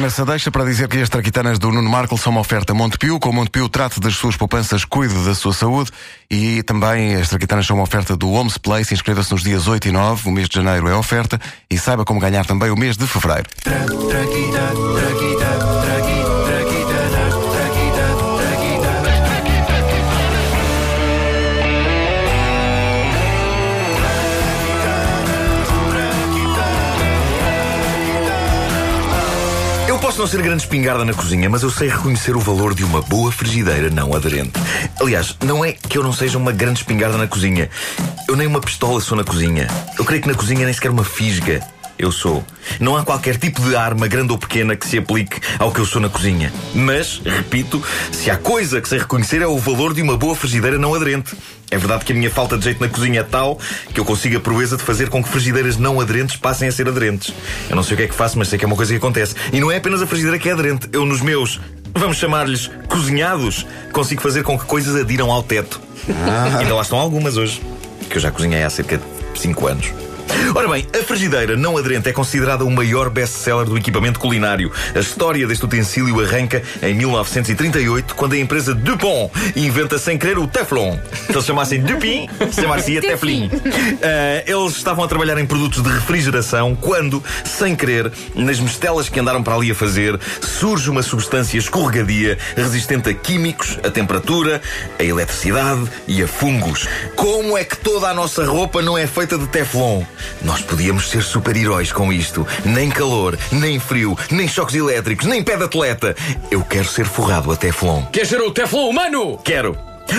Nessa 0.00 0.24
deixa 0.24 0.50
para 0.50 0.64
dizer 0.64 0.88
que 0.88 0.96
as 0.96 1.10
traquitanas 1.10 1.58
do 1.58 1.70
Nuno 1.70 1.90
Marco 1.90 2.16
são 2.16 2.32
uma 2.32 2.40
oferta 2.40 2.72
Montepio. 2.72 3.20
Com 3.20 3.32
Montepio, 3.32 3.68
trate 3.68 4.00
das 4.00 4.14
suas 4.14 4.34
poupanças, 4.34 4.82
cuide 4.82 5.12
da 5.26 5.34
sua 5.34 5.52
saúde. 5.52 5.90
E 6.30 6.62
também 6.62 7.16
as 7.16 7.28
traquitanas 7.28 7.66
são 7.66 7.76
uma 7.76 7.82
oferta 7.82 8.16
do 8.16 8.30
Homes 8.30 8.56
Place. 8.56 8.94
Inscreva-se 8.94 9.30
nos 9.30 9.42
dias 9.42 9.68
8 9.68 9.88
e 9.88 9.92
9. 9.92 10.26
O 10.26 10.32
mês 10.32 10.48
de 10.48 10.56
janeiro 10.56 10.88
é 10.88 10.96
oferta. 10.96 11.38
E 11.68 11.76
saiba 11.76 12.02
como 12.02 12.18
ganhar 12.18 12.46
também 12.46 12.70
o 12.70 12.76
mês 12.76 12.96
de 12.96 13.06
fevereiro. 13.06 13.46
Eu 13.66 13.98
posso 13.98 14.08
não 14.08 15.39
ser 30.30 30.42
grande 30.42 30.62
espingarda 30.62 31.04
na 31.04 31.12
cozinha, 31.12 31.50
mas 31.50 31.64
eu 31.64 31.70
sei 31.70 31.88
reconhecer 31.88 32.36
o 32.36 32.40
valor 32.40 32.72
de 32.72 32.84
uma 32.84 33.02
boa 33.02 33.32
frigideira 33.32 33.90
não 33.90 34.14
aderente. 34.14 34.52
Aliás, 35.00 35.36
não 35.44 35.64
é 35.64 35.72
que 35.72 35.98
eu 35.98 36.04
não 36.04 36.12
seja 36.12 36.38
uma 36.38 36.52
grande 36.52 36.78
espingarda 36.78 37.18
na 37.18 37.26
cozinha. 37.26 37.68
Eu 38.28 38.36
nem 38.36 38.46
uma 38.46 38.60
pistola 38.60 39.00
sou 39.00 39.16
na 39.16 39.24
cozinha. 39.24 39.66
Eu 39.98 40.04
creio 40.04 40.22
que 40.22 40.28
na 40.28 40.34
cozinha 40.34 40.64
nem 40.64 40.72
sequer 40.72 40.92
uma 40.92 41.02
fisga 41.02 41.60
eu 42.00 42.10
sou. 42.10 42.42
Não 42.80 42.96
há 42.96 43.04
qualquer 43.04 43.36
tipo 43.36 43.60
de 43.60 43.76
arma, 43.76 44.08
grande 44.08 44.32
ou 44.32 44.38
pequena, 44.38 44.74
que 44.74 44.86
se 44.86 44.98
aplique 44.98 45.38
ao 45.58 45.70
que 45.70 45.80
eu 45.80 45.84
sou 45.84 46.00
na 46.00 46.08
cozinha. 46.08 46.52
Mas, 46.74 47.20
repito, 47.24 47.82
se 48.10 48.30
há 48.30 48.36
coisa 48.36 48.80
que 48.80 48.88
sei 48.88 48.98
reconhecer 48.98 49.42
é 49.42 49.46
o 49.46 49.58
valor 49.58 49.92
de 49.92 50.00
uma 50.00 50.16
boa 50.16 50.34
frigideira 50.34 50.78
não 50.78 50.94
aderente. 50.94 51.36
É 51.70 51.76
verdade 51.76 52.04
que 52.04 52.12
a 52.12 52.14
minha 52.14 52.30
falta 52.30 52.58
de 52.58 52.64
jeito 52.64 52.80
na 52.80 52.88
cozinha 52.88 53.20
é 53.20 53.22
tal 53.22 53.58
que 53.92 54.00
eu 54.00 54.04
consigo 54.04 54.36
a 54.36 54.40
proeza 54.40 54.76
de 54.76 54.82
fazer 54.82 55.08
com 55.08 55.22
que 55.22 55.28
frigideiras 55.28 55.76
não 55.76 56.00
aderentes 56.00 56.36
passem 56.36 56.68
a 56.68 56.72
ser 56.72 56.88
aderentes. 56.88 57.32
Eu 57.68 57.76
não 57.76 57.82
sei 57.82 57.94
o 57.94 57.96
que 57.98 58.02
é 58.04 58.08
que 58.08 58.14
faço, 58.14 58.38
mas 58.38 58.48
sei 58.48 58.58
que 58.58 58.64
é 58.64 58.66
uma 58.66 58.76
coisa 58.76 58.92
que 58.92 58.98
acontece. 58.98 59.34
E 59.52 59.60
não 59.60 59.70
é 59.70 59.76
apenas 59.76 60.02
a 60.02 60.06
frigideira 60.06 60.38
que 60.38 60.48
é 60.48 60.52
aderente. 60.52 60.88
Eu, 60.92 61.04
nos 61.04 61.20
meus, 61.20 61.60
vamos 61.94 62.16
chamar-lhes 62.16 62.70
cozinhados, 62.88 63.66
consigo 63.92 64.22
fazer 64.22 64.42
com 64.42 64.58
que 64.58 64.64
coisas 64.64 64.96
adiram 64.96 65.30
ao 65.30 65.42
teto. 65.42 65.80
Ah. 66.08 66.58
Ainda 66.58 66.74
lá 66.74 66.82
estão 66.82 66.98
algumas 66.98 67.36
hoje, 67.36 67.60
que 68.08 68.16
eu 68.16 68.20
já 68.20 68.30
cozinhei 68.30 68.62
há 68.62 68.70
cerca 68.70 68.98
de 68.98 69.38
5 69.38 69.66
anos. 69.66 70.09
Ora 70.54 70.68
bem, 70.68 70.86
a 70.98 71.02
frigideira 71.04 71.56
não 71.56 71.76
aderente 71.76 72.08
é 72.08 72.12
considerada 72.12 72.64
o 72.64 72.70
maior 72.70 73.08
best-seller 73.08 73.66
do 73.66 73.78
equipamento 73.78 74.18
culinário. 74.18 74.72
A 74.94 74.98
história 74.98 75.46
deste 75.46 75.64
utensílio 75.64 76.20
arranca 76.20 76.62
em 76.82 76.94
1938, 76.94 78.14
quando 78.14 78.32
a 78.32 78.38
empresa 78.38 78.74
Dupont 78.74 79.30
inventa 79.54 79.98
sem 79.98 80.18
querer 80.18 80.38
o 80.38 80.46
Teflon. 80.46 80.98
Se 81.26 81.32
eles 81.32 81.44
chamassem 81.44 81.80
Dupin, 81.80 82.28
chamar-se-ia 82.52 83.00
Teflin. 83.00 83.46
Uh, 83.46 83.50
eles 84.46 84.76
estavam 84.76 85.04
a 85.04 85.08
trabalhar 85.08 85.38
em 85.38 85.46
produtos 85.46 85.82
de 85.82 85.88
refrigeração 85.88 86.74
quando, 86.74 87.22
sem 87.44 87.76
querer, 87.76 88.10
nas 88.34 88.58
mistelas 88.58 89.08
que 89.08 89.20
andaram 89.20 89.42
para 89.42 89.54
ali 89.54 89.70
a 89.70 89.74
fazer, 89.74 90.18
surge 90.40 90.90
uma 90.90 91.02
substância 91.02 91.58
escorregadia 91.58 92.38
resistente 92.56 93.08
a 93.08 93.14
químicos, 93.14 93.78
a 93.82 93.90
temperatura, 93.90 94.60
a 94.98 95.02
eletricidade 95.02 95.82
e 96.06 96.22
a 96.22 96.28
fungos. 96.28 96.88
Como 97.14 97.56
é 97.56 97.64
que 97.64 97.76
toda 97.76 98.08
a 98.08 98.14
nossa 98.14 98.44
roupa 98.44 98.82
não 98.82 98.98
é 98.98 99.06
feita 99.06 99.38
de 99.38 99.46
Teflon? 99.46 100.02
Nós 100.42 100.60
podíamos 100.62 101.08
ser 101.10 101.22
super-heróis 101.22 101.92
com 101.92 102.12
isto. 102.12 102.46
Nem 102.64 102.88
calor, 102.90 103.38
nem 103.52 103.78
frio, 103.78 104.16
nem 104.30 104.48
choques 104.48 104.74
elétricos, 104.74 105.26
nem 105.26 105.42
pé 105.42 105.56
de 105.56 105.64
atleta. 105.64 106.14
Eu 106.50 106.62
quero 106.62 106.88
ser 106.88 107.04
forrado 107.06 107.50
a 107.52 107.56
Teflon. 107.56 108.02
Quer 108.12 108.26
ser 108.26 108.40
o 108.40 108.50
Teflon 108.50 108.88
humano? 108.90 109.38
Quero. 109.44 109.76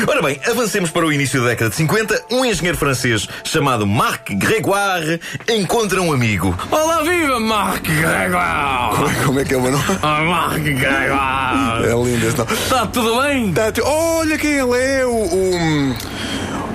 Ora 0.08 0.22
bem, 0.22 0.40
avancemos 0.50 0.90
para 0.90 1.06
o 1.06 1.12
início 1.12 1.42
da 1.42 1.50
década 1.50 1.70
de 1.70 1.76
50. 1.76 2.24
Um 2.32 2.46
engenheiro 2.46 2.78
francês 2.78 3.28
chamado 3.44 3.86
Marc 3.86 4.30
Grégoire 4.36 5.20
encontra 5.50 6.02
um 6.02 6.14
amigo. 6.14 6.58
Olá, 6.72 7.02
viva 7.04 7.38
Marc 7.42 7.84
Grégoire! 7.84 9.14
Como 9.26 9.40
é 9.42 9.44
que 9.44 9.54
é 9.54 9.58
o 9.58 9.62
meu 9.62 9.72
nome? 9.74 9.84
Oh, 10.02 10.24
Marc 10.30 10.60
Grégoire! 10.64 11.86
É 11.88 11.94
lindo 12.06 12.26
esse 12.26 12.38
nome. 12.38 12.54
Está 12.54 12.86
tudo 12.88 13.22
bem? 13.22 13.52
Tá, 13.52 13.70
tu- 13.74 13.84
Olha 13.84 14.38
quem 14.38 14.52
ele 14.60 14.78
é, 14.78 15.06
o. 15.06 15.10
o... 15.10 15.96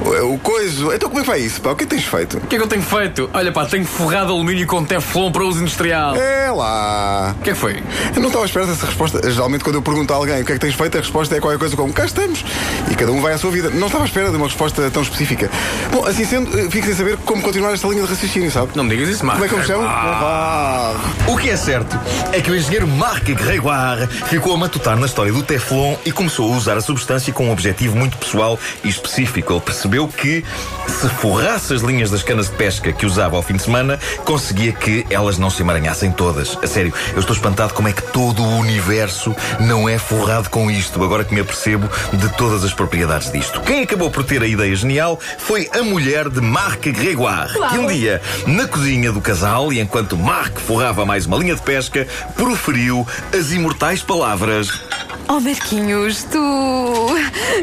O, 0.05 0.35
o 0.35 0.39
coiso. 0.39 0.93
Então 0.93 1.09
como 1.09 1.21
é 1.21 1.23
que 1.23 1.29
vai 1.29 1.41
isso, 1.41 1.61
pá? 1.61 1.71
O 1.71 1.77
que 1.77 1.85
é 1.85 1.87
que 1.87 1.95
tens 1.95 2.05
feito? 2.05 2.39
O 2.39 2.41
que 2.41 2.57
é 2.57 2.59
que 2.59 2.65
eu 2.65 2.69
tenho 2.69 2.83
feito? 2.83 3.31
Olha 3.33 3.53
pá, 3.53 3.65
tenho 3.67 3.85
forrado 3.85 4.33
alumínio 4.33 4.67
com 4.67 4.85
Teflon 4.85 5.31
para 5.33 5.45
uso 5.45 5.61
industrial. 5.61 6.17
É 6.17 6.51
lá. 6.51 7.35
O 7.39 7.43
que 7.43 7.51
é 7.51 7.53
que 7.53 7.59
foi? 7.59 7.83
Eu 8.15 8.21
não 8.21 8.29
estava 8.29 8.45
à 8.45 8.47
espera 8.47 8.67
dessa 8.67 8.87
resposta. 8.87 9.31
Geralmente, 9.31 9.65
quando 9.65 9.77
eu 9.77 9.83
pergunto 9.83 10.13
a 10.13 10.17
alguém 10.17 10.41
o 10.43 10.45
que 10.45 10.53
é 10.53 10.55
que 10.55 10.61
tens 10.61 10.75
feito, 10.75 10.97
a 10.97 11.01
resposta 11.01 11.37
é 11.37 11.41
qualquer 11.41 11.59
coisa 11.59 11.77
como 11.77 11.93
cá 11.93 12.05
estamos. 12.05 12.45
E 12.91 12.95
cada 12.95 13.13
um 13.13 13.21
vai 13.21 13.33
à 13.33 13.39
sua 13.39 13.51
vida. 13.51 13.71
Não 13.71 13.87
estava 13.87 14.05
à 14.05 14.07
espera 14.07 14.31
de 14.31 14.37
uma 14.37 14.47
resposta 14.47 14.91
tão 14.91 15.03
específica. 15.03 15.51
Bom, 15.91 16.05
assim 16.05 16.25
sendo, 16.25 16.59
eh, 16.59 16.69
fico 16.71 16.87
sem 16.87 16.95
saber 16.95 17.17
como 17.19 17.43
continuar 17.43 17.73
esta 17.73 17.87
linha 17.89 18.03
de 18.03 18.09
raciocínio, 18.09 18.51
sabe? 18.51 18.71
Não 18.75 18.85
me 18.85 18.91
digas 18.91 19.09
isso, 19.09 19.25
Marc. 19.25 19.39
Como 19.39 19.45
é 19.45 19.49
que 19.49 19.55
eu 19.55 19.59
me 19.59 19.67
chamo? 19.67 19.85
Ah. 19.87 20.95
Que 21.47 21.51
é 21.51 21.57
certo 21.57 21.97
é 22.33 22.41
que 22.41 22.51
o 22.51 22.57
engenheiro 22.57 22.89
Marc 22.89 23.25
Grégoire 23.29 24.09
ficou 24.09 24.53
a 24.53 24.57
matutar 24.57 24.99
na 24.99 25.07
história 25.07 25.33
do 25.33 25.45
Teflon 25.45 25.95
e 26.05 26.11
começou 26.11 26.53
a 26.53 26.57
usar 26.57 26.77
a 26.77 26.81
substância 26.81 27.33
com 27.33 27.47
um 27.47 27.53
objetivo 27.53 27.97
muito 27.97 28.17
pessoal 28.19 28.59
e 28.83 28.89
específico. 28.89 29.53
Ele 29.53 29.61
percebeu 29.61 30.09
que, 30.09 30.45
se 30.89 31.09
forrasse 31.09 31.73
as 31.73 31.83
linhas 31.83 32.11
das 32.11 32.25
canas 32.25 32.51
de 32.51 32.57
pesca 32.57 32.93
que 32.93 33.07
usava 33.07 33.37
ao 33.37 33.43
fim 33.43 33.55
de 33.55 33.63
semana, 33.63 33.97
conseguia 34.25 34.73
que 34.73 35.07
elas 35.09 35.39
não 35.39 35.49
se 35.49 35.63
emaranhassem 35.63 36.11
todas. 36.11 36.59
A 36.61 36.67
sério, 36.67 36.93
eu 37.15 37.21
estou 37.21 37.35
espantado 37.35 37.75
como 37.75 37.87
é 37.87 37.93
que 37.93 38.03
todo 38.03 38.43
o 38.43 38.59
universo 38.59 39.35
não 39.61 39.89
é 39.89 39.99
forrado 39.99 40.51
com 40.51 40.69
isto, 40.69 41.03
agora 41.05 41.25
que 41.25 41.33
me 41.33 41.41
apercebo 41.41 41.89
de 42.13 42.29
todas 42.37 42.65
as 42.65 42.75
propriedades 42.75 43.31
disto. 43.31 43.61
Quem 43.61 43.85
acabou 43.85 44.11
por 44.11 44.25
ter 44.25 44.43
a 44.43 44.47
ideia 44.49 44.75
genial 44.75 45.19
foi 45.39 45.71
a 45.73 45.83
mulher 45.83 46.29
de 46.29 46.41
Marc 46.41 46.87
Grégoire, 46.89 47.53
que 47.71 47.79
um 47.79 47.87
dia, 47.87 48.21
na 48.49 48.67
cozinha 48.67 49.13
do 49.13 49.21
casal, 49.21 49.73
e 49.73 49.81
enquanto 49.81 50.17
Marc 50.17 50.59
forrava 50.59 51.07
mais 51.07 51.25
uma 51.25 51.36
linha 51.37 51.55
de 51.55 51.63
pesca, 51.63 52.07
proferiu 52.35 53.07
as 53.33 53.53
imortais 53.53 54.03
palavras. 54.03 54.69
Oh, 55.29 55.41
Marquinhos, 55.41 56.23
tu. 56.25 57.09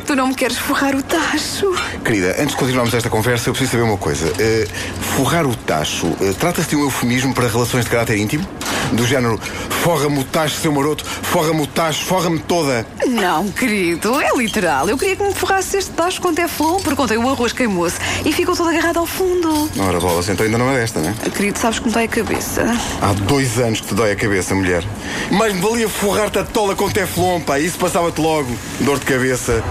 Tu 0.05 0.15
não 0.15 0.27
me 0.27 0.35
queres 0.35 0.57
forrar 0.57 0.95
o 0.95 1.01
tacho? 1.01 1.73
Querida, 2.03 2.35
antes 2.37 2.49
de 2.49 2.57
continuarmos 2.57 2.93
esta 2.93 3.09
conversa, 3.09 3.49
eu 3.49 3.53
preciso 3.53 3.71
saber 3.71 3.83
uma 3.83 3.97
coisa. 3.97 4.33
Eh, 4.37 4.67
forrar 5.15 5.45
o 5.45 5.55
tacho, 5.55 6.07
eh, 6.19 6.33
trata-se 6.37 6.69
de 6.69 6.75
um 6.75 6.81
eufemismo 6.81 7.33
para 7.33 7.47
relações 7.47 7.85
de 7.85 7.91
caráter 7.91 8.17
íntimo? 8.17 8.45
Do 8.93 9.07
género, 9.07 9.39
forra-me 9.83 10.19
o 10.19 10.23
tacho, 10.23 10.55
seu 10.57 10.71
maroto, 10.71 11.03
forra-me 11.03 11.61
o 11.63 11.67
tacho, 11.67 12.05
forra-me 12.05 12.39
toda. 12.39 12.85
Não, 13.07 13.49
querido, 13.51 14.21
é 14.21 14.29
literal. 14.37 14.87
Eu 14.87 14.97
queria 14.97 15.15
que 15.15 15.23
me 15.23 15.33
forrasse 15.33 15.77
este 15.77 15.91
tacho 15.91 16.21
com 16.21 16.33
Teflon, 16.33 16.79
porque 16.79 17.01
ontem 17.01 17.17
o 17.17 17.27
arroz 17.27 17.51
queimou-se 17.53 17.97
e 18.23 18.31
ficou 18.31 18.55
todo 18.55 18.69
agarrado 18.69 18.99
ao 18.99 19.05
fundo. 19.05 19.69
Ora, 19.79 19.99
bolas, 19.99 20.29
então 20.29 20.45
ainda 20.45 20.57
não 20.57 20.69
é 20.71 20.79
desta, 20.79 20.99
né? 20.99 21.15
Querido, 21.35 21.57
sabes 21.57 21.79
que 21.79 21.87
me 21.87 21.91
dói 21.91 22.03
a 22.03 22.07
cabeça. 22.07 22.63
Há 23.01 23.13
dois 23.13 23.57
anos 23.57 23.81
que 23.81 23.87
te 23.87 23.95
dói 23.95 24.11
a 24.11 24.15
cabeça, 24.15 24.53
mulher. 24.53 24.83
Mas 25.31 25.53
me 25.53 25.61
valia 25.61 25.89
forrar-te 25.89 26.37
a 26.39 26.43
tola 26.43 26.75
com 26.75 26.89
teflon, 26.89 27.41
pá. 27.41 27.59
Isso 27.59 27.77
passava-te 27.77 28.21
logo. 28.21 28.55
Dor 28.79 28.99
de 28.99 29.05
cabeça. 29.05 29.63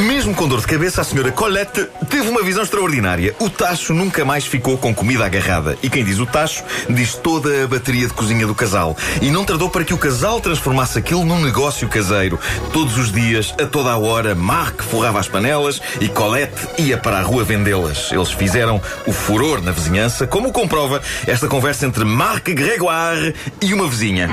Mesmo 0.00 0.34
com 0.34 0.46
dor 0.46 0.60
de 0.60 0.66
cabeça, 0.66 1.00
a 1.00 1.04
senhora 1.04 1.32
Colette 1.32 1.86
teve 2.10 2.28
uma 2.28 2.42
visão 2.42 2.62
extraordinária. 2.62 3.34
O 3.38 3.48
tacho 3.48 3.94
nunca 3.94 4.24
mais 4.24 4.44
ficou 4.44 4.76
com 4.76 4.94
comida 4.94 5.24
agarrada. 5.24 5.76
E 5.82 5.88
quem 5.88 6.04
diz 6.04 6.18
o 6.18 6.26
tacho, 6.26 6.62
diz 6.88 7.14
toda 7.14 7.64
a 7.64 7.66
bateria 7.66 8.06
de 8.06 8.12
cozinha 8.12 8.46
do 8.46 8.54
casal. 8.54 8.96
E 9.22 9.30
não 9.30 9.44
tardou 9.44 9.70
para 9.70 9.84
que 9.84 9.94
o 9.94 9.98
casal 9.98 10.40
transformasse 10.40 10.98
aquilo 10.98 11.24
num 11.24 11.40
negócio 11.40 11.88
caseiro. 11.88 12.38
Todos 12.72 12.98
os 12.98 13.10
dias, 13.10 13.54
a 13.60 13.64
toda 13.64 13.90
a 13.90 13.96
hora, 13.96 14.34
Marc 14.34 14.82
forrava 14.82 15.18
as 15.18 15.28
panelas 15.28 15.80
e 15.98 16.08
Colette 16.08 16.68
ia 16.78 16.98
para 16.98 17.18
a 17.18 17.22
rua 17.22 17.42
vendê-las. 17.42 18.12
Eles 18.12 18.32
fizeram 18.32 18.80
o 19.06 19.12
furor 19.12 19.62
na 19.62 19.72
vizinhança, 19.72 20.26
como 20.26 20.52
comprova 20.52 21.00
esta 21.26 21.48
conversa 21.48 21.86
entre 21.86 22.04
Marc 22.04 22.48
Grégoire 22.48 23.34
e 23.62 23.72
uma 23.72 23.88
vizinha. 23.88 24.28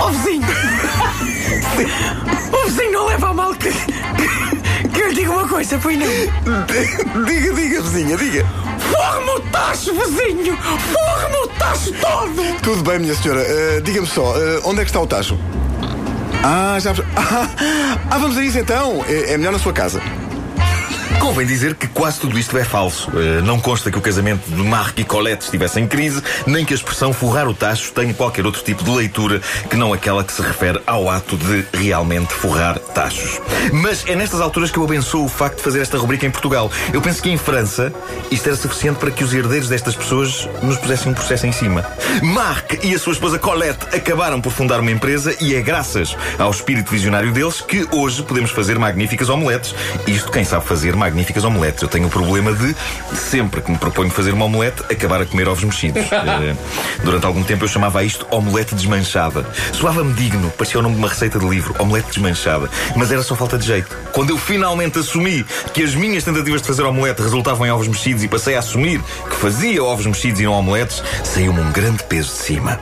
Oh, 0.00 0.10
vizinho! 0.10 0.42
O 2.52 2.64
vizinho 2.66 2.92
não 2.92 3.06
leva 3.06 3.30
a 3.30 3.34
mal 3.34 3.54
que. 3.54 3.68
Que, 4.92 4.98
que 4.98 5.00
eu 5.00 5.08
lhe 5.08 5.14
diga 5.14 5.30
uma 5.32 5.48
coisa, 5.48 5.78
pois 5.78 5.98
não? 5.98 6.06
diga, 7.24 7.54
diga, 7.54 7.80
vizinha, 7.82 8.16
diga. 8.16 8.46
Forre-me 8.78 9.30
o 9.30 9.40
tacho, 9.50 9.92
vizinho! 9.94 10.56
Forre-me 10.56 11.36
o 11.36 11.48
tacho 11.58 11.92
todo! 12.00 12.60
Tudo 12.62 12.82
bem, 12.82 12.98
minha 12.98 13.14
senhora. 13.14 13.40
Eh, 13.42 13.80
Diga-me 13.82 14.06
só, 14.06 14.34
eh, 14.36 14.60
onde 14.64 14.80
é 14.80 14.84
que 14.84 14.90
está 14.90 15.00
o 15.00 15.06
tacho? 15.06 15.38
Ah, 16.44 16.76
já. 16.80 16.92
Ah, 17.16 17.48
ah, 18.10 18.18
vamos 18.18 18.36
a 18.36 18.44
isso 18.44 18.58
então. 18.58 19.04
É, 19.08 19.34
é 19.34 19.38
melhor 19.38 19.52
na 19.52 19.58
sua 19.58 19.72
casa. 19.72 20.00
Convém 21.22 21.46
dizer 21.46 21.76
que 21.76 21.86
quase 21.86 22.18
tudo 22.18 22.36
isto 22.36 22.58
é 22.58 22.64
falso. 22.64 23.08
Eh, 23.14 23.40
não 23.42 23.60
consta 23.60 23.92
que 23.92 23.96
o 23.96 24.00
casamento 24.00 24.44
de 24.50 24.60
Marc 24.60 24.98
e 24.98 25.04
Colette 25.04 25.44
estivesse 25.44 25.78
em 25.78 25.86
crise, 25.86 26.20
nem 26.48 26.64
que 26.64 26.74
a 26.74 26.76
expressão 26.76 27.12
forrar 27.12 27.46
o 27.46 27.54
tacho 27.54 27.92
tenha 27.92 28.12
qualquer 28.12 28.44
outro 28.44 28.60
tipo 28.60 28.82
de 28.82 28.90
leitura 28.90 29.40
que 29.70 29.76
não 29.76 29.92
aquela 29.92 30.24
que 30.24 30.32
se 30.32 30.42
refere 30.42 30.82
ao 30.84 31.08
ato 31.08 31.36
de 31.36 31.64
realmente 31.72 32.34
forrar 32.34 32.76
tachos. 32.76 33.40
Mas 33.72 34.04
é 34.08 34.16
nestas 34.16 34.40
alturas 34.40 34.72
que 34.72 34.78
eu 34.78 34.82
abençoo 34.82 35.24
o 35.24 35.28
facto 35.28 35.58
de 35.58 35.62
fazer 35.62 35.80
esta 35.80 35.96
rubrica 35.96 36.26
em 36.26 36.30
Portugal. 36.30 36.68
Eu 36.92 37.00
penso 37.00 37.22
que 37.22 37.30
em 37.30 37.38
França 37.38 37.92
isto 38.28 38.48
era 38.48 38.56
suficiente 38.56 38.96
para 38.96 39.12
que 39.12 39.22
os 39.22 39.32
herdeiros 39.32 39.68
destas 39.68 39.94
pessoas 39.94 40.48
nos 40.60 40.76
pusessem 40.76 41.12
um 41.12 41.14
processo 41.14 41.46
em 41.46 41.52
cima. 41.52 41.86
Marc 42.20 42.84
e 42.84 42.96
a 42.96 42.98
sua 42.98 43.12
esposa 43.12 43.38
Colette 43.38 43.94
acabaram 43.94 44.40
por 44.40 44.50
fundar 44.50 44.80
uma 44.80 44.90
empresa 44.90 45.36
e 45.40 45.54
é 45.54 45.62
graças 45.62 46.16
ao 46.36 46.50
espírito 46.50 46.90
visionário 46.90 47.30
deles 47.30 47.60
que 47.60 47.86
hoje 47.92 48.24
podemos 48.24 48.50
fazer 48.50 48.76
magníficas 48.76 49.28
omeletes. 49.28 49.72
Isto 50.04 50.32
quem 50.32 50.44
sabe 50.44 50.66
fazer 50.66 50.96
magníficas 50.96 51.11
magníficas 51.12 51.44
omeletes. 51.44 51.82
Eu 51.82 51.88
tenho 51.88 52.06
o 52.06 52.10
problema 52.10 52.52
de, 52.52 52.74
sempre 53.14 53.60
que 53.60 53.70
me 53.70 53.78
proponho 53.78 54.10
fazer 54.10 54.32
uma 54.32 54.46
omelete, 54.46 54.82
acabar 54.90 55.20
a 55.20 55.26
comer 55.26 55.48
ovos 55.48 55.62
mexidos. 55.62 56.02
Eh, 56.22 56.56
durante 57.04 57.26
algum 57.26 57.42
tempo 57.42 57.64
eu 57.64 57.68
chamava 57.68 58.02
isto 58.02 58.26
omelete 58.30 58.74
desmanchada. 58.74 59.44
Soava-me 59.72 60.14
digno, 60.14 60.50
parecia 60.50 60.80
o 60.80 60.82
nome 60.82 60.94
de 60.94 61.00
uma 61.00 61.08
receita 61.08 61.38
de 61.38 61.46
livro, 61.46 61.74
omelete 61.78 62.08
desmanchada. 62.08 62.70
Mas 62.96 63.12
era 63.12 63.22
só 63.22 63.34
falta 63.34 63.58
de 63.58 63.66
jeito. 63.66 63.94
Quando 64.12 64.30
eu 64.30 64.38
finalmente 64.38 64.98
assumi 64.98 65.44
que 65.74 65.82
as 65.82 65.94
minhas 65.94 66.24
tentativas 66.24 66.62
de 66.62 66.68
fazer 66.68 66.84
omelete 66.84 67.20
resultavam 67.20 67.66
em 67.66 67.70
ovos 67.70 67.88
mexidos 67.88 68.22
e 68.22 68.28
passei 68.28 68.54
a 68.56 68.60
assumir 68.60 69.00
que 69.28 69.36
fazia 69.36 69.82
ovos 69.82 70.06
mexidos 70.06 70.40
e 70.40 70.44
não 70.44 70.52
omeletes, 70.52 71.02
saiu-me 71.24 71.60
um 71.60 71.70
grande 71.70 72.02
peso 72.04 72.28
de 72.28 72.38
cima. 72.38 72.80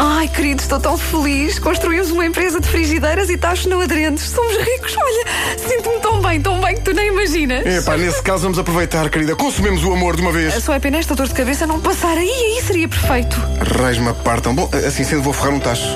Ai, 0.00 0.28
querido, 0.28 0.62
estou 0.62 0.78
tão 0.78 0.96
feliz. 0.96 1.58
Construímos 1.58 2.12
uma 2.12 2.24
empresa 2.24 2.60
de 2.60 2.68
frigideiras 2.68 3.28
e 3.30 3.36
tachos 3.36 3.66
não 3.66 3.80
aderentes. 3.80 4.28
Somos 4.30 4.56
ricos. 4.56 4.96
Olha, 4.96 5.26
sinto-me 5.58 5.97
bem, 6.28 6.40
tão 6.42 6.60
bem 6.60 6.74
que 6.74 6.82
tu 6.82 6.92
nem 6.92 7.08
imaginas. 7.08 7.64
Epá, 7.64 7.96
nesse 7.96 8.22
caso 8.22 8.42
vamos 8.42 8.58
aproveitar, 8.58 9.08
querida. 9.08 9.34
Consumemos 9.34 9.82
o 9.82 9.92
amor 9.92 10.14
de 10.14 10.22
uma 10.22 10.30
vez. 10.30 10.62
Só 10.62 10.74
é 10.74 10.78
pena 10.78 10.98
esta 10.98 11.14
dor 11.14 11.26
de 11.26 11.34
cabeça 11.34 11.66
não 11.66 11.80
passar 11.80 12.18
aí, 12.18 12.28
aí 12.28 12.62
seria 12.62 12.86
perfeito. 12.86 13.40
Reis-me 13.80 14.08
apartam. 14.08 14.54
Bom, 14.54 14.68
assim 14.86 15.04
sendo, 15.04 15.22
vou 15.22 15.32
ferrar 15.32 15.54
um 15.54 15.60
tacho. 15.60 15.88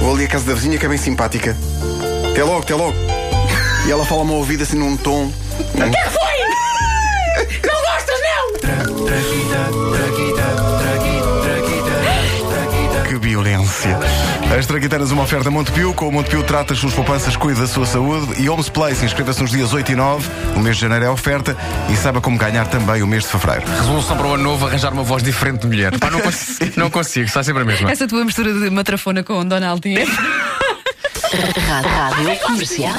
Vou 0.00 0.14
ali 0.14 0.24
à 0.24 0.28
casa 0.28 0.44
da 0.46 0.54
vizinha 0.54 0.76
que 0.76 0.84
é 0.84 0.88
bem 0.88 0.98
simpática. 0.98 1.56
Até 2.32 2.42
logo, 2.42 2.62
até 2.62 2.74
logo. 2.74 2.96
E 3.86 3.90
ela 3.90 4.04
fala-me 4.04 4.30
ao 4.32 4.38
ouvido 4.38 4.64
assim 4.64 4.76
num 4.76 4.96
tom. 4.96 5.26
O 5.26 5.74
que 5.74 5.82
é 5.82 5.88
que 5.88 6.10
foi? 6.10 6.30
Não 7.70 7.80
gostas, 7.82 8.20
não? 8.26 9.79
Violência. 13.30 13.96
As 14.58 14.66
Traquitanas, 14.66 15.12
uma 15.12 15.22
oferta 15.22 15.52
Montepio. 15.52 15.94
Com 15.94 16.08
o 16.08 16.12
Montepio 16.12 16.42
trata 16.42 16.72
as 16.72 16.80
suas 16.80 16.92
poupanças, 16.92 17.36
cuida 17.36 17.60
da 17.60 17.66
sua 17.68 17.86
saúde. 17.86 18.42
E 18.42 18.48
Homes 18.48 18.68
Place, 18.68 19.04
inscreva-se 19.04 19.40
nos 19.40 19.52
dias 19.52 19.72
8 19.72 19.92
e 19.92 19.94
9. 19.94 20.28
O 20.56 20.58
mês 20.58 20.76
de 20.76 20.82
janeiro 20.82 21.04
é 21.04 21.10
oferta. 21.10 21.56
E 21.88 21.96
saiba 21.96 22.20
como 22.20 22.36
ganhar 22.36 22.66
também 22.66 23.02
o 23.04 23.06
mês 23.06 23.22
de 23.22 23.28
fevereiro. 23.30 23.70
Resolução 23.70 24.16
para 24.16 24.26
o 24.26 24.34
ano 24.34 24.42
novo, 24.42 24.66
arranjar 24.66 24.92
uma 24.92 25.04
voz 25.04 25.22
diferente 25.22 25.60
de 25.60 25.68
mulher. 25.68 25.96
Pá, 25.96 26.10
não, 26.10 26.20
consigo, 26.20 26.72
não 26.76 26.90
consigo, 26.90 27.26
está 27.26 27.44
sempre 27.44 27.62
a 27.62 27.64
mesma. 27.64 27.88
Essa 27.88 28.08
tua 28.08 28.24
mistura 28.24 28.52
de 28.52 28.68
matrafona 28.68 29.22
com 29.22 29.46
Donald 29.46 29.80
Trump. 29.80 30.08
Rádio 31.84 32.36
Comercial. 32.40 32.96